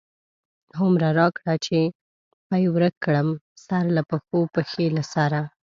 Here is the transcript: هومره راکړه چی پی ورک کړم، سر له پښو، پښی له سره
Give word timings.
هومره 0.77 1.07
راکړه 1.19 1.53
چی 1.65 1.79
پی 2.49 2.63
ورک 2.73 2.95
کړم، 3.05 3.29
سر 3.65 3.85
له 3.97 4.01
پښو، 4.09 4.39
پښی 4.53 4.85
له 4.95 5.03
سره 5.13 5.39